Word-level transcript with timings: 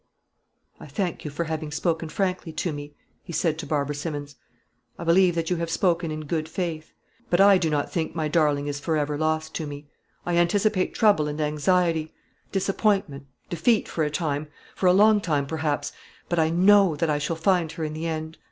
"I 0.79 0.87
thank 0.87 1.23
you 1.25 1.29
for 1.29 1.43
having 1.43 1.71
spoken 1.71 2.09
frankly 2.09 2.51
to 2.53 2.73
me," 2.73 2.95
he 3.21 3.31
said 3.31 3.59
to 3.59 3.67
Barbara 3.67 3.93
Simmons; 3.93 4.35
"I 4.97 5.03
believe 5.03 5.35
that 5.35 5.51
you 5.51 5.57
have 5.57 5.69
spoken 5.69 6.09
in 6.09 6.21
good 6.25 6.49
faith. 6.49 6.91
But 7.29 7.39
I 7.39 7.59
do 7.59 7.69
not 7.69 7.91
think 7.91 8.15
my 8.15 8.27
darling 8.27 8.65
is 8.65 8.79
for 8.79 8.97
ever 8.97 9.15
lost 9.15 9.53
to 9.53 9.67
me. 9.67 9.89
I 10.25 10.37
anticipate 10.37 10.95
trouble 10.95 11.27
and 11.27 11.39
anxiety, 11.39 12.15
disappointment, 12.51 13.27
defeat 13.47 13.87
for 13.87 14.03
a 14.03 14.09
time, 14.09 14.47
for 14.73 14.87
a 14.87 14.91
long 14.91 15.21
time, 15.21 15.45
perhaps; 15.45 15.91
but 16.29 16.39
I 16.39 16.49
know 16.49 16.95
that 16.95 17.11
I 17.11 17.19
shall 17.19 17.35
find 17.35 17.71
her 17.73 17.83
in 17.83 17.93
the 17.93 18.07
end. 18.07 18.39